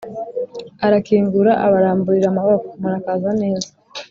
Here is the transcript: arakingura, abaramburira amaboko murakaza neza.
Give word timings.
arakingura, 0.85 1.51
abaramburira 1.65 2.27
amaboko 2.29 2.67
murakaza 2.81 3.29
neza. 3.41 3.69